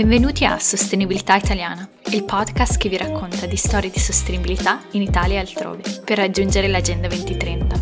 Benvenuti 0.00 0.44
a 0.44 0.58
Sostenibilità 0.58 1.34
Italiana, 1.34 1.88
il 2.10 2.24
podcast 2.24 2.78
che 2.78 2.88
vi 2.88 2.96
racconta 2.96 3.46
di 3.46 3.56
storie 3.56 3.90
di 3.90 3.98
sostenibilità 3.98 4.82
in 4.92 5.02
Italia 5.02 5.36
e 5.36 5.40
altrove, 5.40 5.82
per 6.04 6.18
raggiungere 6.18 6.68
l'Agenda 6.68 7.08
2030. 7.08 7.80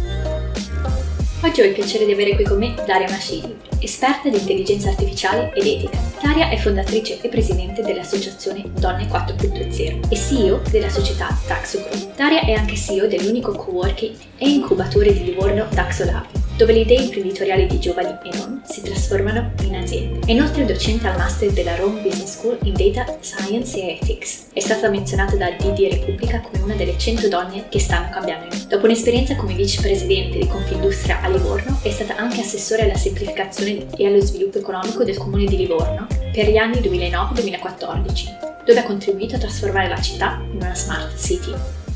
Oggi 1.43 1.61
ho 1.61 1.64
il 1.64 1.75
piacere 1.75 2.07
di 2.07 2.12
avere 2.12 2.35
qui 2.35 2.45
con 2.45 2.59
me 2.59 2.75
Daria 2.87 3.11
Mascini, 3.11 3.57
esperta 3.81 4.29
di 4.29 4.39
intelligenza 4.39 4.89
artificiale 4.89 5.53
ed 5.55 5.67
etica. 5.67 5.99
Daria 6.23 6.49
è 6.51 6.57
fondatrice 6.57 7.21
e 7.21 7.29
presidente 7.29 7.83
dell'associazione 7.83 8.65
Donne 8.79 9.07
4.0 9.07 10.09
e 10.09 10.17
CEO 10.17 10.61
della 10.71 10.89
società 10.89 11.29
Taxo 11.47 11.80
Group. 11.89 12.17
Daria 12.17 12.41
è 12.41 12.53
anche 12.53 12.77
CEO 12.77 13.07
dell'unico 13.07 13.52
co-working 13.52 14.15
e 14.38 14.49
incubatore 14.49 15.12
di 15.12 15.25
Livorno 15.25 15.66
Taxo 15.69 16.05
Lab 16.05 16.48
dove 16.59 16.73
le 16.73 16.80
idee 16.80 17.03
imprenditoriali 17.03 17.67
di 17.69 17.79
giovani 17.79 18.19
e 18.25 18.37
non 18.37 18.61
si 18.66 18.83
trasformano 18.83 19.53
in 19.62 19.77
aziende. 19.77 20.27
È 20.27 20.33
inoltre 20.33 20.65
docente 20.65 21.07
al 21.07 21.16
master 21.16 21.53
della 21.53 21.77
Rome 21.77 22.01
Business 22.01 22.37
School 22.37 22.59
in 22.65 22.75
Data 22.75 23.16
Science 23.21 23.80
e 23.80 23.93
Ethics. 23.93 24.47
È 24.53 24.59
stata 24.59 24.89
menzionata 24.89 25.37
da 25.37 25.52
DD 25.52 25.79
Repubblica 25.89 26.41
come 26.41 26.65
una 26.65 26.75
delle 26.75 26.99
100 26.99 27.29
donne 27.29 27.69
che 27.69 27.79
stanno 27.79 28.09
cambiando. 28.11 28.57
Dopo 28.66 28.87
un'esperienza 28.87 29.37
come 29.37 29.55
vicepresidente 29.55 30.39
di 30.39 30.49
Confindustria 30.49 31.21
a 31.23 31.29
Livorno, 31.29 31.79
è 31.80 31.91
stata 31.91 32.16
anche 32.16 32.41
assessore 32.41 32.83
alla 32.83 32.97
semplificazione 32.97 33.87
e 33.97 34.07
allo 34.07 34.21
sviluppo 34.21 34.59
economico 34.59 35.05
del 35.05 35.16
comune 35.16 35.45
di 35.45 35.59
Livorno 35.59 36.09
per 36.33 36.51
gli 36.51 36.57
anni 36.57 36.80
2009-2014, 36.80 38.65
dove 38.66 38.80
ha 38.80 38.85
contribuito 38.85 39.37
a 39.37 39.38
trasformare 39.38 39.88
la 39.88 40.01
città 40.01 40.43
in 40.51 40.57
una 40.57 40.75
smart 40.75 41.16
city. 41.16 41.87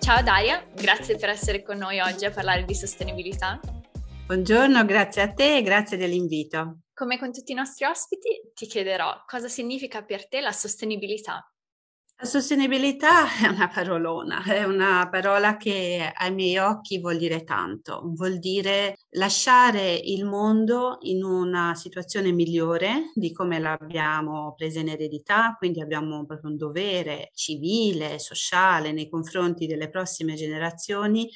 Ciao 0.00 0.22
Daria, 0.22 0.66
grazie 0.74 1.16
per 1.16 1.28
essere 1.28 1.62
con 1.62 1.76
noi 1.76 2.00
oggi 2.00 2.24
a 2.24 2.30
parlare 2.30 2.64
di 2.64 2.74
sostenibilità. 2.74 3.60
Buongiorno, 4.26 4.84
grazie 4.86 5.20
a 5.20 5.32
te 5.32 5.58
e 5.58 5.62
grazie 5.62 5.98
dell'invito. 5.98 6.78
Come 6.94 7.18
con 7.18 7.30
tutti 7.30 7.52
i 7.52 7.54
nostri 7.54 7.84
ospiti, 7.84 8.50
ti 8.54 8.66
chiederò 8.66 9.22
cosa 9.26 9.48
significa 9.48 10.02
per 10.02 10.26
te 10.26 10.40
la 10.40 10.52
sostenibilità. 10.52 11.46
La 12.22 12.26
sostenibilità 12.26 13.34
è 13.42 13.46
una 13.46 13.68
parolona, 13.68 14.42
è 14.42 14.64
una 14.64 15.08
parola 15.08 15.56
che 15.56 16.12
ai 16.14 16.34
miei 16.34 16.58
occhi 16.58 17.00
vuol 17.00 17.16
dire 17.16 17.44
tanto, 17.44 18.02
vuol 18.14 18.38
dire 18.38 18.98
lasciare 19.12 19.94
il 19.94 20.26
mondo 20.26 20.98
in 21.00 21.24
una 21.24 21.74
situazione 21.74 22.30
migliore 22.30 23.10
di 23.14 23.32
come 23.32 23.58
l'abbiamo 23.58 24.52
presa 24.54 24.80
in 24.80 24.88
eredità, 24.88 25.54
quindi 25.56 25.80
abbiamo 25.80 26.26
proprio 26.26 26.50
un 26.50 26.58
dovere 26.58 27.30
civile, 27.32 28.18
sociale 28.18 28.92
nei 28.92 29.08
confronti 29.08 29.66
delle 29.66 29.88
prossime 29.88 30.34
generazioni 30.34 31.26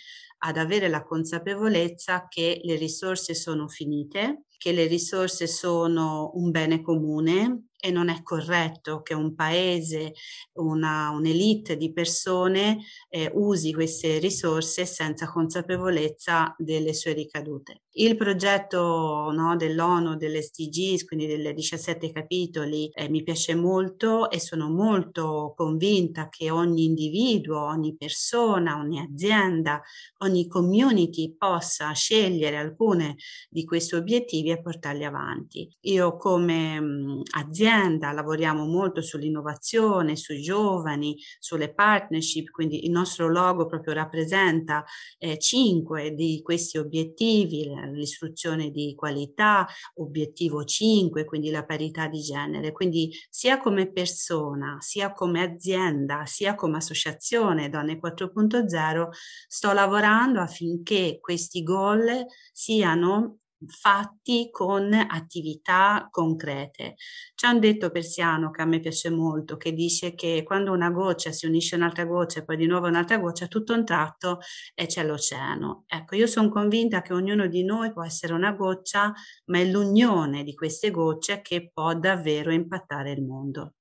ad 0.40 0.58
avere 0.58 0.88
la 0.88 1.02
consapevolezza 1.02 2.26
che 2.28 2.60
le 2.62 2.76
risorse 2.76 3.34
sono 3.34 3.68
finite, 3.68 4.44
che 4.58 4.72
le 4.72 4.84
risorse 4.86 5.46
sono 5.46 6.32
un 6.34 6.50
bene 6.50 6.82
comune 6.82 7.68
e 7.84 7.90
non 7.90 8.08
è 8.08 8.22
corretto 8.22 9.02
che 9.02 9.12
un 9.12 9.34
paese, 9.34 10.14
una, 10.54 11.10
un'elite 11.10 11.76
di 11.76 11.92
persone 11.92 12.78
eh, 13.10 13.30
usi 13.34 13.74
queste 13.74 14.16
risorse 14.16 14.86
senza 14.86 15.30
consapevolezza 15.30 16.54
delle 16.56 16.94
sue 16.94 17.12
ricadute. 17.12 17.82
Il 17.96 18.16
progetto 18.16 19.30
no, 19.32 19.54
dell'ONU, 19.56 20.16
delle 20.16 20.40
SDGs, 20.40 21.04
quindi 21.04 21.26
delle 21.26 21.52
17 21.52 22.10
capitoli, 22.10 22.90
eh, 22.94 23.10
mi 23.10 23.22
piace 23.22 23.54
molto 23.54 24.30
e 24.30 24.40
sono 24.40 24.70
molto 24.70 25.52
convinta 25.54 26.30
che 26.30 26.50
ogni 26.50 26.84
individuo, 26.84 27.66
ogni 27.66 27.94
persona, 27.96 28.78
ogni 28.78 28.98
azienda, 28.98 29.80
ogni 30.20 30.48
community 30.48 31.36
possa 31.36 31.92
scegliere 31.92 32.56
alcune 32.56 33.16
di 33.50 33.64
questi 33.64 33.94
obiettivi 33.94 34.50
e 34.50 34.62
portarli 34.62 35.04
avanti. 35.04 35.68
Io 35.82 36.16
come 36.16 36.80
mh, 36.80 37.22
azienda 37.36 37.72
azienda, 37.74 38.12
lavoriamo 38.12 38.64
molto 38.66 39.02
sull'innovazione, 39.02 40.16
sui 40.16 40.40
giovani, 40.40 41.16
sulle 41.38 41.72
partnership, 41.72 42.50
quindi 42.50 42.84
il 42.84 42.90
nostro 42.90 43.28
logo 43.28 43.66
proprio 43.66 43.94
rappresenta 43.94 44.84
eh, 45.18 45.38
cinque 45.38 46.14
di 46.14 46.40
questi 46.42 46.78
obiettivi, 46.78 47.70
l'istruzione 47.92 48.70
di 48.70 48.94
qualità, 48.96 49.66
obiettivo 49.94 50.64
5, 50.64 51.24
quindi 51.24 51.50
la 51.50 51.64
parità 51.64 52.06
di 52.06 52.20
genere. 52.20 52.72
Quindi 52.72 53.12
sia 53.28 53.58
come 53.58 53.90
persona, 53.90 54.76
sia 54.80 55.12
come 55.12 55.42
azienda, 55.42 56.24
sia 56.26 56.54
come 56.54 56.76
associazione 56.76 57.68
Donne 57.68 57.98
4.0 57.98 59.08
sto 59.48 59.72
lavorando 59.72 60.40
affinché 60.40 61.18
questi 61.20 61.62
goal 61.62 62.24
siano 62.52 63.38
fatti 63.68 64.48
con 64.50 64.92
attività 64.92 66.08
concrete. 66.10 66.94
C'è 67.34 67.48
un 67.48 67.60
detto 67.60 67.90
persiano 67.90 68.50
che 68.50 68.62
a 68.62 68.64
me 68.66 68.80
piace 68.80 69.10
molto 69.10 69.56
che 69.56 69.72
dice 69.72 70.14
che 70.14 70.42
quando 70.44 70.72
una 70.72 70.90
goccia 70.90 71.32
si 71.32 71.46
unisce 71.46 71.74
a 71.74 71.78
un'altra 71.78 72.04
goccia 72.04 72.40
e 72.40 72.44
poi 72.44 72.56
di 72.56 72.66
nuovo 72.66 72.86
un'altra 72.86 73.18
goccia, 73.18 73.46
tutto 73.46 73.74
un 73.74 73.84
tratto 73.84 74.38
e 74.74 74.86
c'è 74.86 75.04
l'oceano. 75.04 75.84
Ecco, 75.86 76.16
io 76.16 76.26
sono 76.26 76.48
convinta 76.48 77.02
che 77.02 77.12
ognuno 77.12 77.46
di 77.46 77.64
noi 77.64 77.92
può 77.92 78.04
essere 78.04 78.32
una 78.34 78.52
goccia, 78.52 79.12
ma 79.46 79.58
è 79.58 79.64
l'unione 79.64 80.42
di 80.44 80.54
queste 80.54 80.90
gocce 80.90 81.40
che 81.42 81.70
può 81.72 81.94
davvero 81.94 82.52
impattare 82.52 83.12
il 83.12 83.22
mondo. 83.22 83.74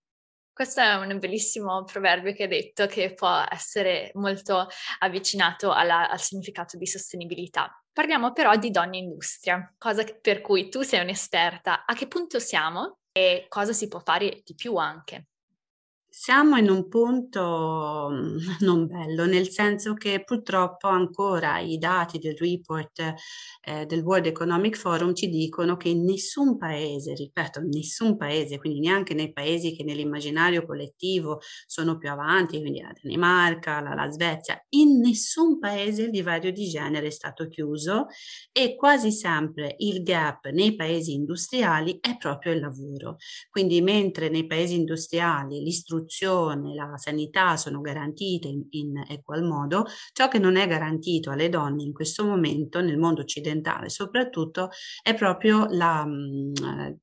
Questo 0.54 0.82
è 0.82 0.94
un 0.94 1.18
bellissimo 1.18 1.84
proverbio 1.84 2.32
che 2.34 2.44
hai 2.44 2.50
detto 2.50 2.86
che 2.86 3.16
può 3.16 3.44
essere 3.50 4.12
molto 4.14 4.68
avvicinato 5.00 5.72
alla, 5.72 6.08
al 6.08 6.20
significato 6.20 6.78
di 6.78 6.86
sostenibilità. 6.86 7.84
Parliamo 7.92 8.34
però 8.34 8.56
di 8.56 8.70
donne 8.70 8.98
industria, 8.98 9.74
cosa 9.80 10.04
per 10.22 10.42
cui 10.42 10.70
tu 10.70 10.84
sei 10.84 11.02
un'esperta. 11.02 11.86
A 11.86 11.96
che 11.96 12.08
punto 12.08 12.38
siamo 12.38 13.00
e 13.12 13.48
cosa 13.50 13.74
si 13.74 13.88
può 13.88 14.00
fare 14.00 14.42
di 14.44 14.54
più 14.54 14.76
anche? 14.76 15.30
Siamo 16.16 16.58
in 16.58 16.70
un 16.70 16.88
punto 16.90 18.08
mm, 18.12 18.38
non 18.62 18.86
bello, 18.86 19.26
nel 19.26 19.50
senso 19.50 19.96
che 19.96 20.24
purtroppo 20.24 20.88
ancora 20.88 21.58
i 21.58 21.80
dati 21.80 22.20
del 22.20 22.36
report 22.38 23.16
eh, 23.64 23.88
del 23.88 24.02
World 24.02 24.28
Economic 24.28 24.78
Forum 24.78 25.16
ci 25.16 25.28
dicono 25.28 25.76
che 25.76 25.90
in 25.90 26.04
nessun 26.04 26.56
paese, 26.60 27.16
ripeto, 27.16 27.62
nessun 27.62 28.16
paese, 28.16 28.60
quindi 28.60 28.80
neanche 28.80 29.16
nei 29.16 29.34
paesi 29.34 29.76
che 29.76 29.84
nell'immaginario 29.84 30.68
collettivo 30.68 31.40
sono 31.66 31.98
più 31.98 32.12
avanti, 32.12 32.60
quindi 32.60 32.82
la 32.82 32.94
Danimarca, 33.02 33.82
la, 33.82 33.96
la 33.96 34.12
Svezia, 34.12 34.64
in 34.70 35.00
nessun 35.00 35.58
paese 35.58 36.04
il 36.04 36.12
divario 36.12 36.52
di 36.52 36.70
genere 36.70 37.08
è 37.08 37.10
stato 37.12 37.48
chiuso 37.48 38.06
e 38.52 38.76
quasi 38.76 39.12
sempre 39.12 39.74
il 39.80 40.04
gap 40.04 40.48
nei 40.50 40.76
paesi 40.76 41.14
industriali 41.14 41.98
è 42.00 42.18
proprio 42.18 42.54
il 42.54 42.60
lavoro. 42.60 43.16
Quindi 43.50 43.82
mentre 43.82 44.30
nei 44.30 44.46
paesi 44.46 44.76
industriali 44.76 45.60
l'istruzione 45.60 46.02
l'istruzione, 46.04 46.74
la 46.76 46.98
sanità 46.98 47.58
sono 47.58 47.82
garantite 47.82 48.48
in, 48.48 48.66
in 48.72 49.04
equal 49.08 49.44
modo, 49.44 49.86
ciò 50.12 50.28
che 50.28 50.40
non 50.40 50.56
è 50.56 50.68
garantito 50.68 51.32
alle 51.32 51.50
donne 51.50 51.84
in 51.84 51.94
questo 51.94 52.26
momento 52.26 52.82
nel 52.82 52.98
mondo 52.98 53.22
occidentale 53.22 53.90
soprattutto 53.90 54.70
è 55.02 55.14
proprio 55.14 55.68
la, 55.70 56.06
mm, 56.06 56.54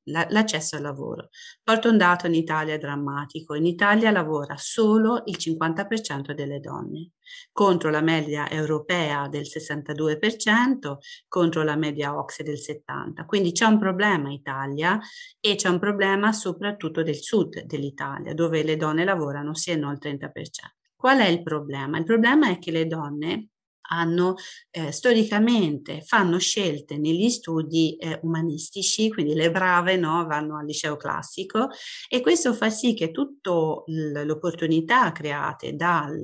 la, 0.05 0.27
l'accesso 0.29 0.75
al 0.75 0.83
lavoro. 0.83 1.29
Porto 1.63 1.89
un 1.89 1.97
dato 1.97 2.27
in 2.27 2.35
Italia 2.35 2.77
drammatico, 2.77 3.55
in 3.55 3.65
Italia 3.65 4.11
lavora 4.11 4.55
solo 4.57 5.23
il 5.25 5.37
50% 5.37 6.33
delle 6.33 6.59
donne 6.59 7.11
contro 7.51 7.89
la 7.89 8.01
media 8.01 8.49
europea 8.49 9.27
del 9.27 9.43
62%, 9.43 10.97
contro 11.27 11.63
la 11.63 11.75
media 11.75 12.17
OXE 12.17 12.43
del 12.43 12.57
70%. 12.57 13.25
Quindi 13.25 13.51
c'è 13.51 13.65
un 13.65 13.79
problema 13.79 14.27
in 14.27 14.33
Italia 14.33 14.99
e 15.39 15.55
c'è 15.55 15.69
un 15.69 15.79
problema 15.79 16.31
soprattutto 16.31 17.03
del 17.03 17.21
sud 17.21 17.63
dell'Italia, 17.63 18.33
dove 18.33 18.63
le 18.63 18.77
donne 18.77 18.90
lavorano 18.93 19.55
sì 19.55 19.71
e 19.71 19.75
no 19.75 19.91
il 19.91 19.97
30%. 19.99 20.75
Qual 20.95 21.19
è 21.19 21.27
il 21.27 21.41
problema? 21.41 21.97
Il 21.97 22.03
problema 22.05 22.49
è 22.49 22.59
che 22.59 22.71
le 22.71 22.85
donne 22.85 23.49
hanno 23.91 24.35
eh, 24.71 24.91
storicamente 24.91 26.01
fanno 26.01 26.37
scelte 26.39 26.97
negli 26.97 27.29
studi 27.29 27.95
eh, 27.97 28.19
umanistici, 28.23 29.09
quindi 29.09 29.33
le 29.33 29.51
brave 29.51 29.97
no, 29.97 30.25
vanno 30.25 30.57
al 30.57 30.65
liceo 30.65 30.95
classico 30.97 31.69
e 32.09 32.21
questo 32.21 32.53
fa 32.53 32.69
sì 32.69 32.93
che 32.93 33.11
tutte 33.11 33.49
le 33.85 34.31
opportunità 34.31 35.11
create 35.11 35.75
dal, 35.75 36.19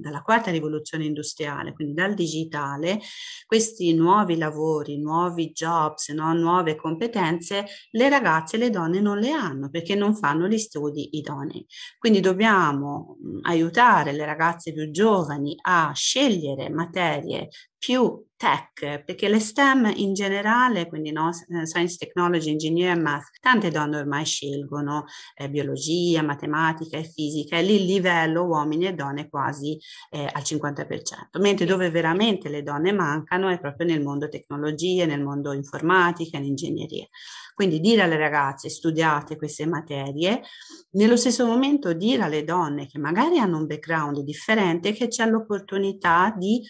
dalla 0.00 0.22
quarta 0.22 0.50
rivoluzione 0.50 1.04
industriale, 1.04 1.72
quindi 1.72 1.94
dal 1.94 2.14
digitale, 2.14 3.00
questi 3.46 3.94
nuovi 3.94 4.36
lavori, 4.36 4.98
nuovi 4.98 5.50
jobs, 5.52 6.10
no, 6.10 6.32
nuove 6.34 6.76
competenze, 6.76 7.66
le 7.90 8.08
ragazze 8.08 8.56
e 8.56 8.58
le 8.58 8.70
donne 8.70 9.00
non 9.00 9.18
le 9.18 9.30
hanno 9.30 9.70
perché 9.70 9.94
non 9.94 10.14
fanno 10.14 10.46
gli 10.48 10.58
studi 10.58 11.16
idonei. 11.16 11.66
Quindi 11.98 12.20
dobbiamo 12.20 13.16
mh, 13.20 13.38
aiutare 13.42 14.12
le 14.12 14.24
ragazze 14.24 14.72
più 14.72 14.90
giovani 14.90 15.56
a 15.62 15.92
scegliere 15.94 16.67
materie 16.74 17.48
più 17.78 18.26
tech, 18.38 19.02
perché 19.04 19.28
le 19.28 19.40
STEM 19.40 19.92
in 19.96 20.14
generale, 20.14 20.86
quindi 20.86 21.10
no, 21.10 21.28
eh, 21.28 21.66
Science, 21.66 21.96
Technology, 21.96 22.50
Engineering 22.50 23.02
Math, 23.02 23.30
tante 23.40 23.70
donne 23.70 23.98
ormai 23.98 24.24
scelgono 24.24 25.04
eh, 25.34 25.50
biologia, 25.50 26.22
matematica 26.22 26.96
e 26.96 27.02
fisica 27.02 27.58
e 27.58 27.62
lì 27.62 27.80
il 27.80 27.84
livello 27.84 28.44
uomini 28.44 28.86
e 28.86 28.94
donne 28.94 29.28
quasi 29.28 29.76
eh, 30.10 30.30
al 30.32 30.42
50%, 30.42 31.40
mentre 31.40 31.66
dove 31.66 31.90
veramente 31.90 32.48
le 32.48 32.62
donne 32.62 32.92
mancano 32.92 33.48
è 33.48 33.58
proprio 33.60 33.88
nel 33.88 34.02
mondo 34.02 34.28
tecnologie, 34.28 35.04
nel 35.04 35.22
mondo 35.22 35.52
informatica, 35.52 36.38
in 36.38 36.44
ingegneria. 36.44 37.06
Quindi 37.54 37.80
dire 37.80 38.02
alle 38.02 38.16
ragazze 38.16 38.68
studiate 38.68 39.36
queste 39.36 39.66
materie, 39.66 40.42
nello 40.92 41.16
stesso 41.16 41.44
momento 41.44 41.92
dire 41.92 42.22
alle 42.22 42.44
donne 42.44 42.86
che 42.86 43.00
magari 43.00 43.38
hanno 43.38 43.58
un 43.58 43.66
background 43.66 44.20
differente 44.20 44.92
che 44.92 45.08
c'è 45.08 45.28
l'opportunità 45.28 46.32
di 46.38 46.64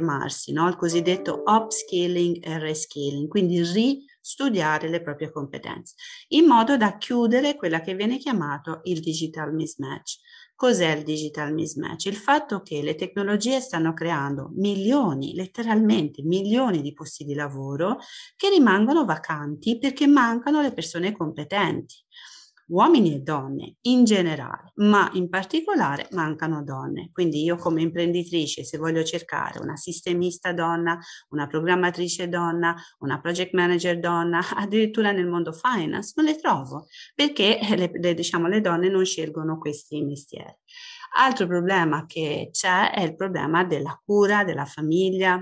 riformarsi, 0.00 0.52
no? 0.52 0.68
il 0.68 0.76
cosiddetto 0.76 1.42
upskilling 1.44 2.44
e 2.44 2.58
reskilling, 2.58 3.28
quindi 3.28 3.60
ristudiare 3.60 4.88
le 4.88 5.02
proprie 5.02 5.30
competenze, 5.30 5.94
in 6.28 6.46
modo 6.46 6.76
da 6.76 6.96
chiudere 6.96 7.56
quella 7.56 7.80
che 7.80 7.94
viene 7.94 8.18
chiamato 8.18 8.80
il 8.84 9.00
digital 9.00 9.54
mismatch. 9.54 10.18
Cos'è 10.54 10.94
il 10.94 11.04
digital 11.04 11.54
mismatch? 11.54 12.04
Il 12.04 12.16
fatto 12.16 12.60
che 12.60 12.82
le 12.82 12.94
tecnologie 12.94 13.60
stanno 13.60 13.94
creando 13.94 14.50
milioni, 14.56 15.34
letteralmente 15.34 16.22
milioni 16.22 16.82
di 16.82 16.92
posti 16.92 17.24
di 17.24 17.32
lavoro 17.32 17.96
che 18.36 18.50
rimangono 18.50 19.06
vacanti 19.06 19.78
perché 19.78 20.06
mancano 20.06 20.60
le 20.60 20.74
persone 20.74 21.16
competenti 21.16 21.94
uomini 22.70 23.14
e 23.14 23.18
donne 23.20 23.76
in 23.82 24.04
generale, 24.04 24.72
ma 24.76 25.10
in 25.14 25.28
particolare 25.28 26.08
mancano 26.12 26.62
donne. 26.62 27.10
Quindi 27.12 27.42
io 27.42 27.56
come 27.56 27.82
imprenditrice, 27.82 28.64
se 28.64 28.78
voglio 28.78 29.02
cercare 29.02 29.60
una 29.60 29.76
sistemista 29.76 30.52
donna, 30.52 30.98
una 31.30 31.46
programmatrice 31.46 32.28
donna, 32.28 32.74
una 33.00 33.20
project 33.20 33.52
manager 33.52 33.98
donna, 33.98 34.40
addirittura 34.56 35.12
nel 35.12 35.26
mondo 35.26 35.52
finance, 35.52 36.12
non 36.16 36.26
le 36.26 36.36
trovo 36.36 36.86
perché 37.14 37.58
le, 37.76 37.90
le, 37.92 38.14
diciamo, 38.14 38.46
le 38.46 38.60
donne 38.60 38.88
non 38.88 39.04
scelgono 39.04 39.58
questi 39.58 40.02
mestieri. 40.02 40.56
Altro 41.12 41.46
problema 41.46 42.06
che 42.06 42.50
c'è 42.52 42.92
è 42.92 43.02
il 43.02 43.16
problema 43.16 43.64
della 43.64 44.00
cura, 44.04 44.44
della 44.44 44.64
famiglia, 44.64 45.40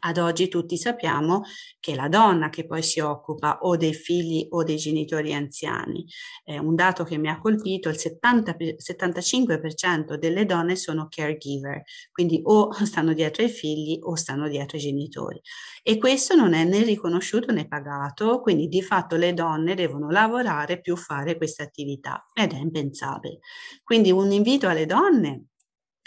ad 0.00 0.18
oggi 0.18 0.48
tutti 0.48 0.76
sappiamo 0.76 1.42
che 1.80 1.94
la 1.94 2.08
donna 2.08 2.50
che 2.50 2.66
poi 2.66 2.82
si 2.82 3.00
occupa 3.00 3.58
o 3.62 3.76
dei 3.76 3.94
figli 3.94 4.46
o 4.50 4.62
dei 4.62 4.76
genitori 4.76 5.34
anziani. 5.34 6.06
Eh, 6.44 6.58
un 6.58 6.74
dato 6.74 7.04
che 7.04 7.18
mi 7.18 7.28
ha 7.28 7.38
colpito, 7.38 7.88
il 7.88 7.98
70, 7.98 8.56
75% 8.76 10.14
delle 10.16 10.44
donne 10.44 10.76
sono 10.76 11.08
caregiver, 11.08 11.82
quindi 12.12 12.40
o 12.44 12.72
stanno 12.84 13.12
dietro 13.12 13.42
ai 13.42 13.50
figli 13.50 13.98
o 14.02 14.14
stanno 14.14 14.48
dietro 14.48 14.76
ai 14.76 14.82
genitori. 14.82 15.40
E 15.82 15.98
questo 15.98 16.34
non 16.34 16.54
è 16.54 16.64
né 16.64 16.82
riconosciuto 16.82 17.52
né 17.52 17.66
pagato, 17.66 18.40
quindi 18.40 18.68
di 18.68 18.82
fatto 18.82 19.16
le 19.16 19.34
donne 19.34 19.74
devono 19.74 20.10
lavorare 20.10 20.80
più 20.80 20.96
fare 20.96 21.36
questa 21.36 21.62
attività 21.62 22.26
ed 22.32 22.52
è 22.52 22.58
impensabile. 22.58 23.38
Quindi 23.82 24.10
un 24.10 24.30
invito 24.32 24.68
alle 24.68 24.86
donne 24.86 25.46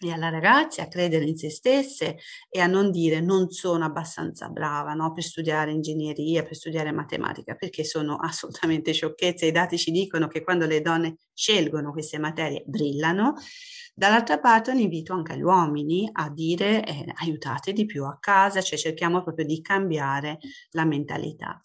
e 0.03 0.12
alla 0.12 0.30
ragazza 0.30 0.83
a 0.83 0.88
credere 0.88 1.25
in 1.25 1.38
se 1.38 1.50
stesse 1.50 2.18
e 2.50 2.59
a 2.59 2.65
non 2.65 2.89
dire 2.89 3.21
non 3.21 3.51
sono 3.51 3.86
abbastanza 3.86 4.50
brava 4.50 4.94
no, 4.94 5.12
per 5.12 5.24
studiare 5.24 5.71
ingegneria, 5.71 6.44
per 6.44 6.56
studiare 6.56 6.92
matematica, 6.92 7.56
perché 7.56 7.83
sono 7.83 8.15
assolutamente 8.21 8.94
sciocchezze. 8.94 9.45
I 9.45 9.51
dati 9.51 9.77
ci 9.77 9.92
dicono 9.92 10.27
che 10.27 10.44
quando 10.44 10.65
le 10.65 10.81
donne 10.81 11.18
scelgono 11.33 11.92
queste 11.92 12.18
materie 12.18 12.63
brillano. 12.65 13.36
Dall'altra 13.94 14.39
parte 14.39 14.71
un 14.71 14.80
invito 14.80 15.13
anche 15.13 15.33
agli 15.33 15.44
uomini 15.44 16.09
a 16.12 16.30
dire 16.30 16.83
eh, 16.83 17.06
aiutate 17.18 17.74
di 17.74 17.86
più 17.86 18.06
a 18.06 18.18
casa, 18.19 18.62
cioè 18.62 18.80
cerchiamo 18.80 19.21
proprio 19.21 19.45
di 19.45 19.62
cambiare 19.62 20.39
la 20.71 20.86
mentalità. 20.86 21.62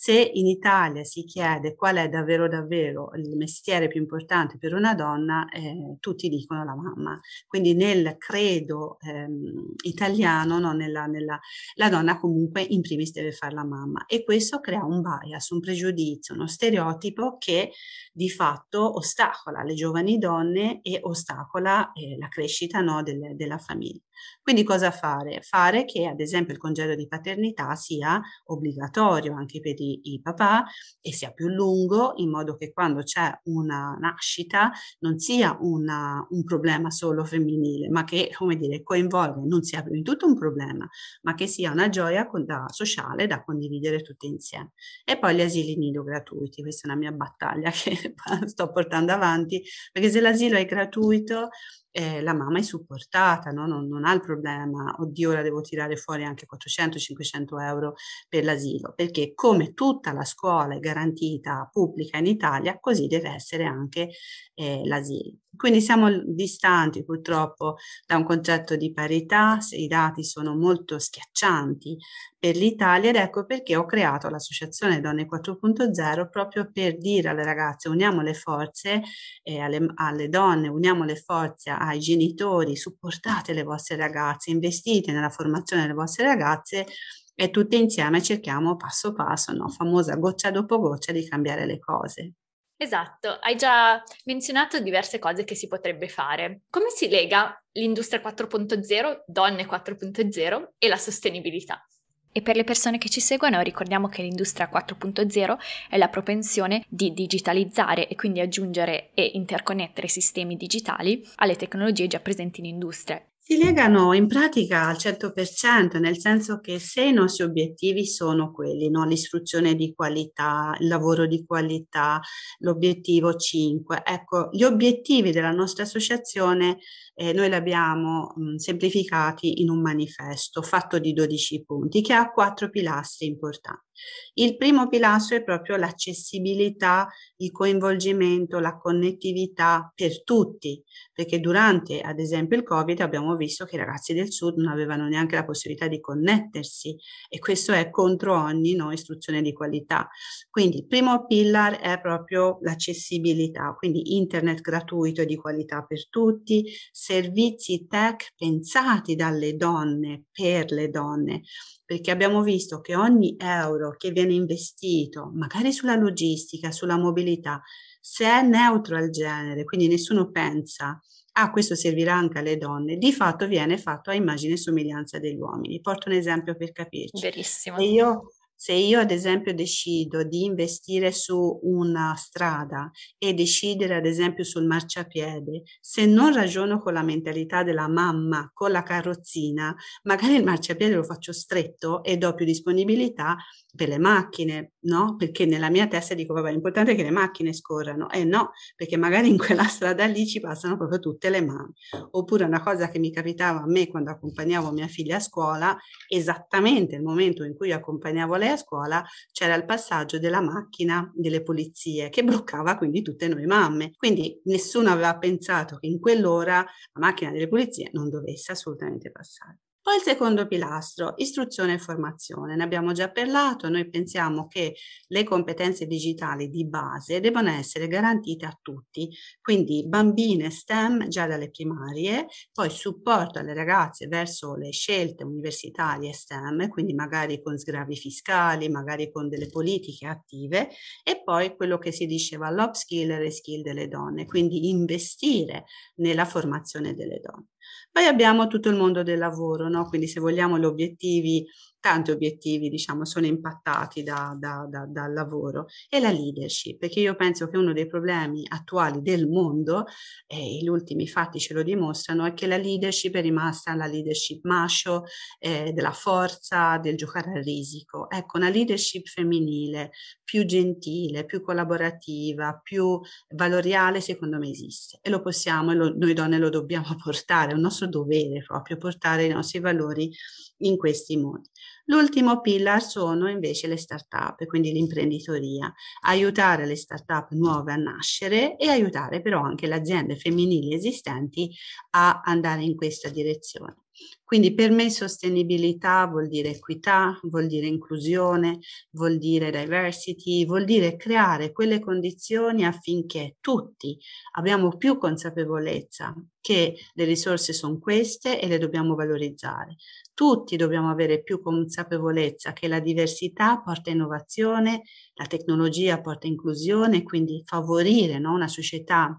Se 0.00 0.12
in 0.12 0.46
Italia 0.46 1.02
si 1.02 1.24
chiede 1.24 1.74
qual 1.74 1.96
è 1.96 2.08
davvero 2.08 2.46
davvero 2.46 3.10
il 3.16 3.36
mestiere 3.36 3.88
più 3.88 4.00
importante 4.00 4.56
per 4.56 4.72
una 4.72 4.94
donna, 4.94 5.48
eh, 5.48 5.96
tutti 5.98 6.28
dicono 6.28 6.62
la 6.62 6.76
mamma. 6.76 7.20
Quindi 7.48 7.74
nel 7.74 8.14
credo 8.16 8.98
ehm, 9.00 9.72
italiano, 9.82 10.60
no, 10.60 10.72
nella, 10.72 11.06
nella, 11.06 11.40
la 11.74 11.88
donna 11.88 12.16
comunque 12.16 12.62
in 12.62 12.80
primis 12.80 13.10
deve 13.10 13.32
fare 13.32 13.54
la 13.54 13.64
mamma 13.64 14.06
e 14.06 14.22
questo 14.22 14.60
crea 14.60 14.84
un 14.84 15.02
bias, 15.02 15.50
un 15.50 15.58
pregiudizio, 15.58 16.36
uno 16.36 16.46
stereotipo 16.46 17.36
che 17.36 17.72
di 18.12 18.30
fatto 18.30 18.98
ostacola 18.98 19.64
le 19.64 19.74
giovani 19.74 20.18
donne 20.18 20.78
e 20.80 21.00
ostacola 21.02 21.90
eh, 21.90 22.16
la 22.18 22.28
crescita 22.28 22.80
no, 22.80 23.02
del, 23.02 23.34
della 23.34 23.58
famiglia. 23.58 24.02
Quindi 24.42 24.64
cosa 24.64 24.90
fare? 24.90 25.40
Fare 25.42 25.84
che 25.84 26.06
ad 26.06 26.20
esempio 26.20 26.52
il 26.52 26.58
congedo 26.58 26.94
di 26.94 27.06
paternità 27.06 27.74
sia 27.74 28.20
obbligatorio 28.46 29.34
anche 29.34 29.60
per 29.60 29.74
i, 29.90 30.20
papà 30.22 30.64
e 31.00 31.12
sia 31.12 31.32
più 31.32 31.48
lungo 31.48 32.14
in 32.16 32.30
modo 32.30 32.56
che 32.56 32.72
quando 32.72 33.02
c'è 33.02 33.30
una 33.44 33.96
nascita 34.00 34.70
non 35.00 35.18
sia 35.18 35.56
una, 35.60 36.26
un 36.30 36.44
problema 36.44 36.90
solo 36.90 37.24
femminile, 37.24 37.88
ma 37.88 38.04
che 38.04 38.30
come 38.34 38.56
dire 38.56 38.82
coinvolga, 38.82 39.40
non 39.44 39.62
sia 39.62 39.82
prima 39.82 39.96
di 39.96 40.02
tutto 40.02 40.26
un 40.26 40.36
problema, 40.36 40.88
ma 41.22 41.34
che 41.34 41.46
sia 41.46 41.70
una 41.70 41.88
gioia 41.88 42.26
con, 42.26 42.44
da, 42.44 42.66
sociale 42.68 43.26
da 43.26 43.42
condividere 43.42 44.02
tutti 44.02 44.26
insieme. 44.26 44.72
E 45.04 45.18
poi 45.18 45.34
gli 45.36 45.40
asili 45.40 45.76
nido 45.76 46.02
gratuiti, 46.02 46.62
questa 46.62 46.88
è 46.88 46.90
una 46.90 46.98
mia 46.98 47.12
battaglia 47.12 47.70
che 47.72 48.14
sto 48.46 48.70
portando 48.70 49.12
avanti, 49.12 49.62
perché 49.92 50.10
se 50.10 50.20
l'asilo 50.20 50.56
è 50.56 50.64
gratuito 50.64 51.48
eh, 51.90 52.20
la 52.22 52.34
mamma 52.34 52.58
è 52.58 52.62
supportata, 52.62 53.50
no? 53.50 53.66
non, 53.66 53.88
non, 53.88 54.04
ha 54.04 54.12
il 54.12 54.20
problema, 54.20 54.94
oddio 54.98 55.30
ora 55.30 55.42
devo 55.42 55.60
tirare 55.60 55.96
fuori 55.96 56.24
anche 56.24 56.46
400-500 56.46 57.60
euro 57.62 57.94
per 58.28 58.44
l'asilo, 58.44 58.92
perché 58.94 59.32
come 59.34 59.74
tutta 59.74 60.12
la 60.12 60.24
scuola 60.24 60.74
è 60.74 60.78
garantita 60.80 61.68
pubblica 61.72 62.18
in 62.18 62.26
Italia, 62.26 62.78
così 62.78 63.06
deve 63.06 63.30
essere 63.30 63.64
anche 63.64 64.10
eh, 64.54 64.82
l'asilo. 64.84 65.38
Quindi 65.56 65.80
siamo 65.80 66.08
distanti 66.24 67.04
purtroppo 67.04 67.76
da 68.06 68.16
un 68.16 68.24
concetto 68.24 68.76
di 68.76 68.92
parità, 68.92 69.58
i 69.70 69.88
dati 69.88 70.22
sono 70.22 70.54
molto 70.56 70.98
schiaccianti 71.00 71.98
per 72.38 72.54
l'Italia 72.54 73.10
ed 73.10 73.16
ecco 73.16 73.44
perché 73.44 73.74
ho 73.74 73.84
creato 73.84 74.28
l'associazione 74.28 75.00
Donne 75.00 75.26
4.0 75.26 76.28
proprio 76.30 76.70
per 76.70 76.96
dire 76.96 77.30
alle 77.30 77.42
ragazze 77.42 77.88
uniamo 77.88 78.22
le 78.22 78.34
forze, 78.34 79.02
eh, 79.42 79.58
alle, 79.58 79.84
alle 79.96 80.28
donne 80.28 80.68
uniamo 80.68 81.02
le 81.02 81.16
forze 81.16 81.70
ai 81.78 81.98
genitori, 81.98 82.76
supportate 82.76 83.52
le 83.52 83.62
vostre 83.62 83.96
ragazze, 83.96 84.50
investite 84.50 85.12
nella 85.12 85.30
formazione 85.30 85.82
delle 85.82 85.94
vostre 85.94 86.24
ragazze 86.24 86.86
e 87.34 87.50
tutte 87.50 87.76
insieme 87.76 88.22
cerchiamo 88.22 88.76
passo 88.76 89.12
passo, 89.12 89.52
no? 89.52 89.68
famosa 89.68 90.16
goccia 90.16 90.50
dopo 90.50 90.78
goccia, 90.78 91.12
di 91.12 91.26
cambiare 91.26 91.66
le 91.66 91.78
cose. 91.78 92.32
Esatto, 92.80 93.38
hai 93.40 93.56
già 93.56 94.00
menzionato 94.24 94.78
diverse 94.78 95.18
cose 95.18 95.44
che 95.44 95.56
si 95.56 95.66
potrebbe 95.66 96.08
fare. 96.08 96.62
Come 96.70 96.90
si 96.90 97.08
lega 97.08 97.60
l'industria 97.72 98.20
4.0, 98.20 99.22
donne 99.26 99.66
4.0 99.66 100.68
e 100.78 100.88
la 100.88 100.96
sostenibilità? 100.96 101.84
E 102.32 102.42
per 102.42 102.56
le 102.56 102.64
persone 102.64 102.98
che 102.98 103.08
ci 103.08 103.20
seguono 103.20 103.60
ricordiamo 103.60 104.08
che 104.08 104.22
l'industria 104.22 104.70
4.0 104.72 105.58
è 105.88 105.96
la 105.96 106.08
propensione 106.08 106.84
di 106.88 107.12
digitalizzare 107.12 108.08
e 108.08 108.14
quindi 108.16 108.40
aggiungere 108.40 109.10
e 109.14 109.30
interconnettere 109.34 110.08
sistemi 110.08 110.56
digitali 110.56 111.26
alle 111.36 111.56
tecnologie 111.56 112.06
già 112.06 112.20
presenti 112.20 112.60
in 112.60 112.66
industria 112.66 113.22
si 113.50 113.56
legano 113.56 114.12
in 114.12 114.26
pratica 114.26 114.88
al 114.88 114.96
100%, 114.96 115.98
nel 115.98 116.18
senso 116.18 116.60
che 116.60 116.78
se 116.78 117.04
i 117.04 117.12
nostri 117.14 117.44
obiettivi 117.44 118.04
sono 118.04 118.52
quelli, 118.52 118.90
no? 118.90 119.06
l'istruzione 119.06 119.74
di 119.74 119.94
qualità, 119.94 120.76
il 120.78 120.86
lavoro 120.86 121.26
di 121.26 121.46
qualità, 121.46 122.20
l'obiettivo 122.58 123.34
5, 123.36 124.02
ecco, 124.04 124.50
gli 124.52 124.64
obiettivi 124.64 125.30
della 125.30 125.50
nostra 125.50 125.84
associazione 125.84 126.76
eh, 127.14 127.32
noi 127.32 127.48
li 127.48 127.54
abbiamo 127.54 128.34
mh, 128.36 128.56
semplificati 128.56 129.62
in 129.62 129.70
un 129.70 129.80
manifesto 129.80 130.60
fatto 130.60 130.98
di 130.98 131.14
12 131.14 131.64
punti 131.64 132.02
che 132.02 132.12
ha 132.12 132.30
quattro 132.30 132.68
pilastri 132.68 133.28
importanti. 133.28 133.87
Il 134.34 134.56
primo 134.56 134.88
pilastro 134.88 135.36
è 135.36 135.42
proprio 135.42 135.76
l'accessibilità, 135.76 137.08
il 137.36 137.50
coinvolgimento, 137.52 138.58
la 138.58 138.76
connettività 138.76 139.92
per 139.94 140.22
tutti, 140.22 140.82
perché 141.12 141.40
durante, 141.40 142.00
ad 142.00 142.18
esempio, 142.18 142.56
il 142.56 142.62
Covid 142.62 143.00
abbiamo 143.00 143.36
visto 143.36 143.64
che 143.64 143.76
i 143.76 143.78
ragazzi 143.78 144.14
del 144.14 144.32
Sud 144.32 144.58
non 144.58 144.70
avevano 144.72 145.08
neanche 145.08 145.34
la 145.34 145.44
possibilità 145.44 145.88
di 145.88 146.00
connettersi 146.00 146.96
e 147.28 147.38
questo 147.38 147.72
è 147.72 147.90
contro 147.90 148.40
ogni 148.40 148.74
no, 148.74 148.92
istruzione 148.92 149.42
di 149.42 149.52
qualità. 149.52 150.08
Quindi 150.50 150.78
il 150.78 150.86
primo 150.86 151.26
pillar 151.26 151.78
è 151.78 152.00
proprio 152.00 152.58
l'accessibilità, 152.62 153.74
quindi 153.76 154.16
internet 154.16 154.60
gratuito 154.60 155.22
e 155.22 155.26
di 155.26 155.36
qualità 155.36 155.82
per 155.82 156.08
tutti, 156.08 156.64
servizi 156.92 157.86
tech 157.88 158.32
pensati 158.36 159.14
dalle 159.14 159.56
donne 159.56 160.24
per 160.32 160.70
le 160.70 160.88
donne, 160.88 161.42
perché 161.84 162.10
abbiamo 162.10 162.42
visto 162.42 162.80
che 162.80 162.94
ogni 162.94 163.36
euro 163.38 163.87
che 163.96 164.10
viene 164.10 164.34
investito, 164.34 165.30
magari 165.34 165.72
sulla 165.72 165.96
logistica, 165.96 166.70
sulla 166.70 166.96
mobilità, 166.96 167.62
se 168.00 168.24
è 168.24 168.42
neutro 168.42 168.96
al 168.96 169.10
genere, 169.10 169.64
quindi 169.64 169.88
nessuno 169.88 170.30
pensa 170.30 171.00
ah 171.40 171.50
questo 171.50 171.76
servirà 171.76 172.14
anche 172.14 172.38
alle 172.38 172.56
donne, 172.56 172.96
di 172.96 173.12
fatto 173.12 173.46
viene 173.46 173.78
fatto 173.78 174.10
a 174.10 174.14
immagine 174.14 174.54
e 174.54 174.56
somiglianza 174.56 175.20
degli 175.20 175.38
uomini. 175.38 175.80
Porto 175.80 176.08
un 176.08 176.16
esempio 176.16 176.56
per 176.56 176.72
capirci. 176.72 177.20
Verissimo. 177.20 177.76
E 177.76 177.84
io 177.84 178.32
se 178.60 178.72
io 178.72 178.98
ad 178.98 179.12
esempio 179.12 179.54
decido 179.54 180.24
di 180.24 180.42
investire 180.42 181.12
su 181.12 181.60
una 181.62 182.12
strada 182.16 182.90
e 183.16 183.32
decidere 183.32 183.94
ad 183.94 184.04
esempio 184.04 184.42
sul 184.42 184.66
marciapiede, 184.66 185.62
se 185.80 186.06
non 186.06 186.34
ragiono 186.34 186.80
con 186.80 186.92
la 186.92 187.04
mentalità 187.04 187.62
della 187.62 187.88
mamma 187.88 188.50
con 188.52 188.72
la 188.72 188.82
carrozzina, 188.82 189.74
magari 190.02 190.34
il 190.34 190.42
marciapiede 190.44 190.96
lo 190.96 191.04
faccio 191.04 191.32
stretto 191.32 192.02
e 192.02 192.16
do 192.16 192.34
più 192.34 192.44
disponibilità 192.44 193.36
per 193.76 193.88
le 193.88 193.98
macchine, 193.98 194.72
no? 194.88 195.14
Perché 195.16 195.44
nella 195.46 195.70
mia 195.70 195.86
testa 195.86 196.14
dico, 196.14 196.32
vabbè, 196.32 196.50
l'importante 196.50 196.92
è 196.92 196.96
che 196.96 197.02
le 197.02 197.10
macchine 197.10 197.52
scorrano. 197.52 198.10
Eh 198.10 198.24
no, 198.24 198.52
perché 198.74 198.96
magari 198.96 199.28
in 199.28 199.38
quella 199.38 199.64
strada 199.68 200.04
lì 200.06 200.26
ci 200.26 200.40
passano 200.40 200.76
proprio 200.76 200.98
tutte 200.98 201.30
le 201.30 201.40
mani. 201.42 201.72
Oppure 202.12 202.44
una 202.44 202.62
cosa 202.62 202.88
che 202.88 202.98
mi 202.98 203.12
capitava 203.12 203.60
a 203.60 203.66
me 203.66 203.88
quando 203.88 204.10
accompagnavo 204.10 204.72
mia 204.72 204.88
figlia 204.88 205.16
a 205.16 205.20
scuola, 205.20 205.76
esattamente 206.08 206.96
nel 206.96 207.04
momento 207.04 207.44
in 207.44 207.54
cui 207.54 207.70
accompagnavo 207.72 208.36
lei 208.36 208.50
a 208.50 208.56
scuola, 208.56 209.04
c'era 209.32 209.54
il 209.54 209.64
passaggio 209.64 210.18
della 210.18 210.40
macchina 210.40 211.10
delle 211.14 211.42
pulizie 211.42 212.08
che 212.08 212.24
bloccava 212.24 212.76
quindi 212.76 213.02
tutte 213.02 213.28
noi 213.28 213.46
mamme. 213.46 213.92
Quindi 213.96 214.40
nessuno 214.44 214.90
aveva 214.90 215.16
pensato 215.18 215.76
che 215.76 215.86
in 215.86 216.00
quell'ora 216.00 216.56
la 216.56 217.00
macchina 217.00 217.30
delle 217.30 217.48
pulizie 217.48 217.90
non 217.92 218.08
dovesse 218.08 218.52
assolutamente 218.52 219.10
passare. 219.10 219.58
Poi 219.88 219.96
il 219.96 220.02
secondo 220.02 220.46
pilastro, 220.46 221.14
istruzione 221.16 221.72
e 221.72 221.78
formazione. 221.78 222.54
Ne 222.54 222.62
abbiamo 222.62 222.92
già 222.92 223.10
parlato, 223.10 223.70
noi 223.70 223.88
pensiamo 223.88 224.46
che 224.46 224.76
le 225.06 225.24
competenze 225.24 225.86
digitali 225.86 226.50
di 226.50 226.66
base 226.66 227.20
debbano 227.20 227.48
essere 227.48 227.88
garantite 227.88 228.44
a 228.44 228.54
tutti, 228.60 229.08
quindi 229.40 229.88
bambine 229.88 230.50
STEM 230.50 231.08
già 231.08 231.26
dalle 231.26 231.48
primarie, 231.48 232.26
poi 232.52 232.68
supporto 232.68 233.38
alle 233.38 233.54
ragazze 233.54 234.08
verso 234.08 234.56
le 234.56 234.72
scelte 234.72 235.24
universitarie 235.24 236.12
STEM, 236.12 236.68
quindi 236.68 236.92
magari 236.92 237.40
con 237.40 237.56
sgravi 237.56 237.96
fiscali, 237.96 238.68
magari 238.68 239.10
con 239.10 239.30
delle 239.30 239.46
politiche 239.46 240.06
attive, 240.06 240.68
e 241.02 241.22
poi 241.24 241.56
quello 241.56 241.78
che 241.78 241.92
si 241.92 242.04
diceva 242.04 242.50
l'upskill 242.50 243.12
e 243.12 243.18
reskill 243.20 243.62
delle 243.62 243.88
donne, 243.88 244.26
quindi 244.26 244.68
investire 244.68 245.64
nella 245.94 246.26
formazione 246.26 246.94
delle 246.94 247.22
donne. 247.22 247.46
Poi 247.90 248.04
abbiamo 248.06 248.46
tutto 248.46 248.68
il 248.68 248.76
mondo 248.76 249.02
del 249.02 249.18
lavoro, 249.18 249.68
no? 249.68 249.86
quindi 249.86 250.06
se 250.08 250.20
vogliamo 250.20 250.58
gli 250.58 250.64
obiettivi 250.64 251.44
tanti 251.80 252.10
obiettivi, 252.10 252.68
diciamo, 252.68 253.04
sono 253.04 253.26
impattati 253.26 254.02
da, 254.02 254.36
da, 254.38 254.66
da, 254.68 254.86
dal 254.86 255.12
lavoro 255.12 255.66
e 255.88 256.00
la 256.00 256.10
leadership, 256.10 256.78
perché 256.78 257.00
io 257.00 257.14
penso 257.16 257.48
che 257.48 257.56
uno 257.56 257.72
dei 257.72 257.86
problemi 257.86 258.44
attuali 258.48 259.00
del 259.02 259.28
mondo, 259.28 259.86
e 260.26 260.58
gli 260.58 260.68
ultimi 260.68 261.06
fatti 261.08 261.38
ce 261.38 261.54
lo 261.54 261.62
dimostrano, 261.62 262.24
è 262.24 262.34
che 262.34 262.46
la 262.46 262.56
leadership 262.56 263.14
è 263.14 263.20
rimasta 263.20 263.74
la 263.74 263.86
leadership 263.86 264.44
macho, 264.44 265.04
eh, 265.38 265.72
della 265.72 265.92
forza, 265.92 266.78
del 266.78 266.96
giocare 266.96 267.38
a 267.38 267.40
risico. 267.40 268.10
Ecco, 268.10 268.38
una 268.38 268.48
leadership 268.48 269.06
femminile 269.06 269.90
più 270.24 270.44
gentile, 270.44 271.24
più 271.24 271.40
collaborativa, 271.40 272.60
più 272.62 273.00
valoriale, 273.34 274.00
secondo 274.00 274.38
me 274.38 274.50
esiste 274.50 274.98
e 275.02 275.10
lo 275.10 275.20
possiamo, 275.20 275.72
e 275.72 275.74
lo, 275.74 275.94
noi 275.96 276.12
donne 276.12 276.38
lo 276.38 276.50
dobbiamo 276.50 276.96
portare, 277.02 277.52
è 277.52 277.54
un 277.54 277.60
nostro 277.60 277.86
dovere 277.86 278.42
proprio 278.46 278.76
portare 278.76 279.24
i 279.24 279.32
nostri 279.32 279.60
valori 279.60 280.10
in 280.58 280.76
questi 280.76 281.16
modi. 281.16 281.48
L'ultimo 281.90 282.40
pillar 282.40 282.82
sono 282.82 283.28
invece 283.28 283.66
le 283.66 283.76
start-up, 283.76 284.46
quindi 284.46 284.72
l'imprenditoria, 284.72 285.70
aiutare 286.02 286.64
le 286.66 286.76
start-up 286.76 287.32
nuove 287.32 287.72
a 287.72 287.76
nascere 287.76 288.56
e 288.56 288.68
aiutare 288.70 289.20
però 289.20 289.42
anche 289.42 289.66
le 289.66 289.74
aziende 289.74 290.16
femminili 290.16 290.72
esistenti 290.74 291.50
a 291.90 292.22
andare 292.24 292.62
in 292.62 292.74
questa 292.74 293.08
direzione. 293.10 293.76
Quindi 294.24 294.52
per 294.52 294.70
me 294.70 294.90
sostenibilità 294.90 296.06
vuol 296.06 296.28
dire 296.28 296.50
equità, 296.50 297.18
vuol 297.22 297.46
dire 297.46 297.66
inclusione, 297.66 298.58
vuol 298.90 299.16
dire 299.16 299.50
diversity, 299.50 300.44
vuol 300.44 300.64
dire 300.64 300.96
creare 300.96 301.50
quelle 301.50 301.80
condizioni 301.80 302.66
affinché 302.66 303.36
tutti 303.40 303.98
abbiamo 304.32 304.76
più 304.76 304.98
consapevolezza 304.98 306.14
che 306.40 306.76
le 306.92 307.04
risorse 307.04 307.52
sono 307.54 307.78
queste 307.78 308.40
e 308.40 308.46
le 308.48 308.58
dobbiamo 308.58 308.94
valorizzare. 308.94 309.76
Tutti 310.12 310.56
dobbiamo 310.56 310.90
avere 310.90 311.22
più 311.22 311.40
consapevolezza 311.40 312.52
che 312.52 312.68
la 312.68 312.80
diversità 312.80 313.60
porta 313.62 313.90
innovazione, 313.90 314.82
la 315.14 315.26
tecnologia 315.26 316.00
porta 316.00 316.26
inclusione, 316.26 317.02
quindi 317.02 317.42
favorire 317.46 318.18
no, 318.18 318.32
una 318.34 318.48
società 318.48 319.18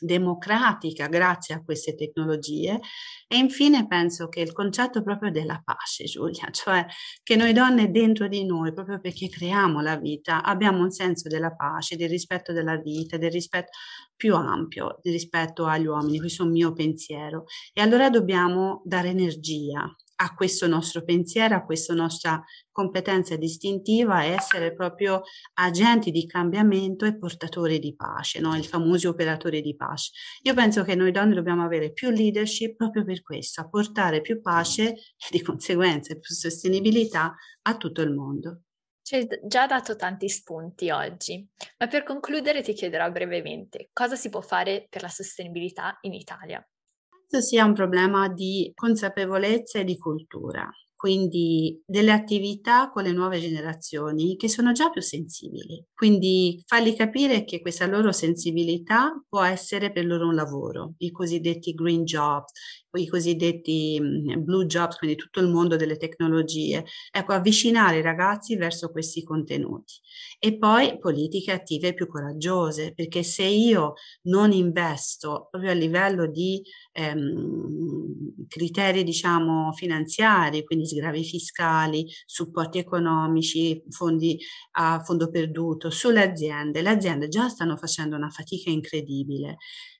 democratica 0.00 1.06
grazie 1.08 1.54
a 1.54 1.62
queste 1.62 1.94
tecnologie. 1.94 2.80
E 3.26 3.36
infine 3.36 3.86
penso 3.86 4.28
che 4.28 4.40
il 4.40 4.52
concetto 4.52 5.02
proprio 5.02 5.30
della 5.30 5.60
pace 5.64 6.04
Giulia, 6.04 6.48
cioè 6.52 6.84
che 7.22 7.36
noi 7.36 7.52
donne 7.52 7.90
dentro 7.90 8.28
di 8.28 8.44
noi 8.44 8.72
proprio 8.72 9.00
perché 9.00 9.28
creiamo 9.28 9.80
la 9.80 9.96
vita 9.96 10.42
abbiamo 10.42 10.82
un 10.82 10.90
senso 10.90 11.28
della 11.28 11.54
pace, 11.54 11.96
del 11.96 12.08
rispetto 12.08 12.52
della 12.52 12.76
vita, 12.76 13.16
del 13.16 13.30
rispetto 13.30 13.70
più 14.16 14.34
ampio 14.36 15.00
rispetto 15.02 15.66
agli 15.66 15.86
uomini, 15.86 16.18
questo 16.18 16.42
è 16.42 16.46
un 16.46 16.52
mio 16.52 16.72
pensiero. 16.72 17.44
E 17.72 17.80
allora 17.80 18.10
dobbiamo 18.10 18.82
dare 18.84 19.08
energia 19.08 19.84
a 20.16 20.34
questo 20.34 20.66
nostro 20.66 21.02
pensiero, 21.02 21.56
a 21.56 21.64
questa 21.64 21.94
nostra 21.94 22.42
competenza 22.70 23.36
distintiva, 23.36 24.24
essere 24.24 24.72
proprio 24.74 25.22
agenti 25.54 26.10
di 26.10 26.26
cambiamento 26.26 27.04
e 27.04 27.16
portatori 27.16 27.78
di 27.78 27.94
pace, 27.94 28.40
no? 28.40 28.56
il 28.56 28.64
famoso 28.64 29.10
operatore 29.10 29.60
di 29.60 29.74
pace. 29.74 30.12
Io 30.42 30.54
penso 30.54 30.84
che 30.84 30.94
noi 30.94 31.10
donne 31.10 31.34
dobbiamo 31.34 31.64
avere 31.64 31.92
più 31.92 32.10
leadership 32.10 32.76
proprio 32.76 33.04
per 33.04 33.22
questo, 33.22 33.60
a 33.60 33.68
portare 33.68 34.20
più 34.20 34.40
pace 34.40 34.92
e 34.92 35.28
di 35.30 35.42
conseguenza 35.42 36.14
più 36.14 36.34
sostenibilità 36.34 37.34
a 37.62 37.76
tutto 37.76 38.02
il 38.02 38.12
mondo. 38.12 38.60
Ci 39.02 39.16
hai 39.16 39.28
già 39.46 39.66
dato 39.66 39.96
tanti 39.96 40.30
spunti 40.30 40.88
oggi, 40.90 41.46
ma 41.78 41.88
per 41.88 42.04
concludere 42.04 42.62
ti 42.62 42.72
chiederò 42.72 43.10
brevemente 43.10 43.90
cosa 43.92 44.16
si 44.16 44.30
può 44.30 44.40
fare 44.40 44.86
per 44.88 45.02
la 45.02 45.08
sostenibilità 45.08 45.98
in 46.02 46.14
Italia 46.14 46.66
sia 47.40 47.64
un 47.64 47.74
problema 47.74 48.28
di 48.28 48.70
consapevolezza 48.74 49.78
e 49.80 49.84
di 49.84 49.98
cultura, 49.98 50.68
quindi 50.96 51.82
delle 51.84 52.12
attività 52.12 52.90
con 52.90 53.02
le 53.04 53.12
nuove 53.12 53.40
generazioni 53.40 54.36
che 54.36 54.48
sono 54.48 54.72
già 54.72 54.90
più 54.90 55.00
sensibili. 55.02 55.84
Quindi 55.94 56.62
fargli 56.66 56.94
capire 56.96 57.44
che 57.44 57.60
questa 57.60 57.86
loro 57.86 58.12
sensibilità 58.12 59.12
può 59.28 59.42
essere 59.42 59.92
per 59.92 60.04
loro 60.06 60.28
un 60.28 60.34
lavoro, 60.34 60.94
i 60.98 61.10
cosiddetti 61.10 61.72
green 61.74 62.04
jobs, 62.04 62.52
i 63.02 63.06
cosiddetti 63.06 64.00
blue 64.38 64.66
jobs, 64.66 64.96
quindi 64.96 65.16
tutto 65.16 65.40
il 65.40 65.48
mondo 65.48 65.76
delle 65.76 65.96
tecnologie. 65.96 66.84
Ecco, 67.10 67.32
avvicinare 67.32 67.98
i 67.98 68.02
ragazzi 68.02 68.56
verso 68.56 68.90
questi 68.90 69.22
contenuti. 69.22 69.94
E 70.38 70.58
poi 70.58 70.98
politiche 70.98 71.52
attive 71.52 71.94
più 71.94 72.06
coraggiose, 72.06 72.92
perché 72.94 73.22
se 73.22 73.44
io 73.44 73.94
non 74.22 74.52
investo 74.52 75.48
proprio 75.50 75.70
a 75.70 75.74
livello 75.74 76.26
di 76.26 76.62
ehm, 76.92 78.44
criteri, 78.48 79.04
diciamo, 79.04 79.72
finanziari, 79.72 80.64
quindi 80.64 80.86
sgravi 80.86 81.24
fiscali, 81.24 82.06
supporti 82.26 82.78
economici, 82.78 83.82
fondi 83.88 84.38
a 84.72 85.00
fondo 85.04 85.30
perduto 85.30 85.90
sulle 85.90 86.22
aziende, 86.22 86.82
le 86.82 86.90
aziende 86.90 87.28
già 87.28 87.48
stanno 87.48 87.76
facendo 87.76 88.16
una 88.16 88.28
fatica 88.30 88.70
incredibile 88.70 89.56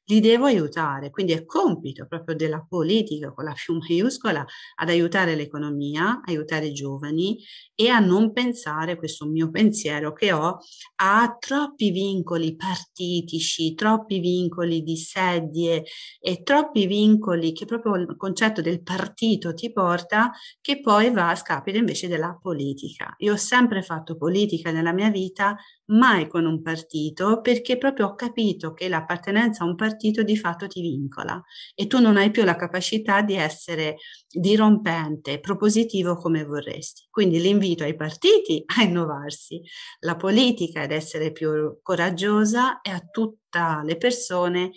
li 0.07 0.21
devo 0.21 0.47
aiutare. 0.47 1.11
Quindi 1.11 1.33
è 1.33 1.45
compito 1.45 2.07
proprio 2.07 2.37
della 2.37 2.65
politica 2.69 3.33
con 3.33 3.45
la 3.45 3.53
più 3.53 3.77
maiuscola 3.77 4.45
ad 4.77 4.89
aiutare 4.89 5.35
l'economia, 5.35 6.21
aiutare 6.25 6.67
i 6.67 6.73
giovani 6.73 7.39
e 7.75 7.89
a 7.89 7.99
non 7.99 8.33
pensare, 8.33 8.97
questo 8.97 9.27
mio 9.27 9.51
pensiero 9.51 10.13
che 10.13 10.33
ho, 10.33 10.59
a 10.97 11.37
troppi 11.39 11.91
vincoli 11.91 12.55
partitici, 12.57 13.75
troppi 13.75 14.21
vincoli 14.21 14.83
di 14.83 14.97
sedie 14.97 15.85
e 16.21 16.43
troppi 16.43 16.87
vincoli 16.87 17.53
che 17.53 17.65
proprio 17.65 17.97
il 17.97 18.15
concetto 18.17 18.61
del 18.61 18.83
partito 18.83 19.55
ti 19.55 19.73
porta 19.73 20.31
che 20.61 20.81
poi 20.81 21.11
va 21.11 21.31
a 21.31 21.35
scapito 21.37 21.79
invece 21.79 22.09
della 22.09 22.39
politica. 22.41 23.15
Io 23.19 23.33
ho 23.33 23.37
sempre 23.37 23.83
fatto 23.83 24.17
politica 24.17 24.71
nella 24.71 24.93
mia 24.93 25.11
vita, 25.11 25.57
mai 25.87 26.29
con 26.29 26.47
un 26.47 26.63
partito, 26.63 27.41
perché 27.41 27.77
proprio 27.77 28.07
ho 28.09 28.15
capito 28.15 28.73
che 28.73 28.89
l'appartenenza 28.89 29.65
a 29.65 29.67
un 29.67 29.75
partito 29.75 29.94
di 29.97 30.37
fatto 30.37 30.67
ti 30.67 30.81
vincola 30.81 31.43
e 31.75 31.87
tu 31.87 32.01
non 32.01 32.17
hai 32.17 32.31
più 32.31 32.45
la 32.45 32.57
capacità 32.57 33.23
di 33.23 33.35
essere 33.35 33.97
dirompente, 34.29 35.41
propositivo 35.41 36.17
come 36.17 36.45
vorresti. 36.45 37.07
Quindi 37.11 37.41
l'invito 37.41 37.85
ai 37.85 37.97
partiti 37.97 38.63
a 38.79 38.83
innovarsi, 38.83 39.61
la 40.01 40.17
politica 40.17 40.83
ad 40.83 40.91
essere 40.91 41.33
più 41.33 41.79
coraggiosa 41.83 42.81
e 42.81 42.91
a 42.91 43.01
tutte 43.01 43.43
le 43.85 43.97
persone 43.97 44.73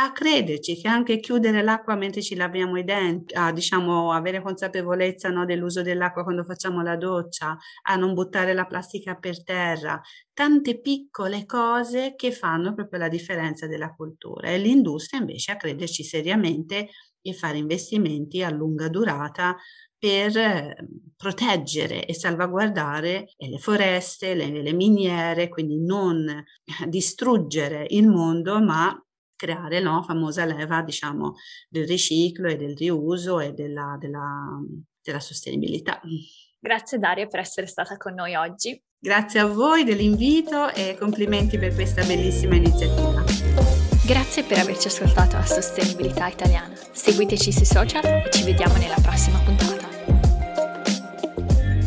a 0.00 0.12
crederci 0.12 0.76
che 0.80 0.86
anche 0.86 1.18
chiudere 1.18 1.60
l'acqua 1.60 1.96
mentre 1.96 2.22
ci 2.22 2.36
laviamo 2.36 2.76
i 2.78 2.84
denti, 2.84 3.34
a 3.34 3.50
diciamo 3.52 4.12
avere 4.12 4.40
consapevolezza 4.40 5.28
no, 5.28 5.44
dell'uso 5.44 5.82
dell'acqua 5.82 6.22
quando 6.22 6.44
facciamo 6.44 6.82
la 6.82 6.96
doccia, 6.96 7.56
a 7.82 7.96
non 7.96 8.14
buttare 8.14 8.54
la 8.54 8.64
plastica 8.66 9.16
per 9.16 9.42
terra, 9.42 10.00
tante 10.32 10.80
piccole 10.80 11.44
cose 11.46 12.14
che 12.16 12.30
fanno 12.30 12.74
proprio 12.74 13.00
la 13.00 13.08
differenza 13.08 13.66
della 13.66 13.92
cultura 13.92 14.48
e 14.50 14.58
l'industria 14.58 15.18
invece 15.20 15.50
a 15.52 15.56
crederci 15.56 16.04
seriamente 16.04 16.90
e 17.20 17.32
fare 17.32 17.58
investimenti 17.58 18.42
a 18.44 18.50
lunga 18.50 18.88
durata 18.88 19.56
per 19.98 20.36
ehm, 20.36 20.74
proteggere 21.16 22.06
e 22.06 22.14
salvaguardare 22.14 23.32
le 23.36 23.58
foreste, 23.58 24.34
le, 24.34 24.62
le 24.62 24.72
miniere, 24.72 25.48
quindi 25.48 25.76
non 25.84 26.44
distruggere 26.86 27.84
il 27.90 28.06
mondo, 28.06 28.62
ma 28.62 28.96
creare 29.38 29.80
la 29.80 29.90
no, 29.90 30.02
famosa 30.02 30.44
leva, 30.44 30.82
diciamo, 30.82 31.36
del 31.68 31.86
riciclo 31.86 32.48
e 32.48 32.56
del 32.56 32.76
riuso 32.76 33.38
e 33.38 33.52
della, 33.52 33.96
della, 33.98 34.60
della 35.00 35.20
sostenibilità. 35.20 36.00
Grazie 36.58 36.98
Daria 36.98 37.26
per 37.28 37.40
essere 37.40 37.68
stata 37.68 37.96
con 37.96 38.14
noi 38.14 38.34
oggi. 38.34 38.82
Grazie 38.98 39.40
a 39.40 39.46
voi 39.46 39.84
dell'invito 39.84 40.72
e 40.72 40.96
complimenti 40.98 41.56
per 41.56 41.72
questa 41.72 42.02
bellissima 42.04 42.56
iniziativa. 42.56 43.22
Grazie 44.04 44.42
per 44.42 44.58
averci 44.58 44.88
ascoltato 44.88 45.36
a 45.36 45.46
Sostenibilità 45.46 46.26
Italiana. 46.26 46.74
Seguiteci 46.92 47.52
sui 47.52 47.64
social 47.64 48.04
e 48.04 48.28
ci 48.32 48.42
vediamo 48.42 48.76
nella 48.76 48.98
prossima 49.00 49.38
puntata. 49.38 49.86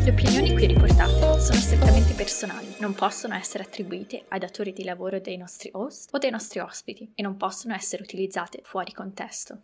Le 0.04 0.10
opinioni 0.10 0.52
qui 0.54 0.66
riportate 0.66 1.38
sono 1.40 1.58
strettamente 1.58 2.01
personali, 2.22 2.76
non 2.78 2.94
possono 2.94 3.34
essere 3.34 3.64
attribuite 3.64 4.26
ai 4.28 4.38
datori 4.38 4.72
di 4.72 4.84
lavoro 4.84 5.18
dei 5.18 5.36
nostri 5.36 5.70
host 5.72 6.14
o 6.14 6.18
dei 6.18 6.30
nostri 6.30 6.60
ospiti 6.60 7.10
e 7.16 7.20
non 7.20 7.36
possono 7.36 7.74
essere 7.74 8.04
utilizzate 8.04 8.60
fuori 8.62 8.92
contesto. 8.92 9.62